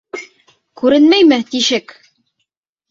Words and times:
Күренмәйме 0.83 1.39
тишек? 1.53 1.97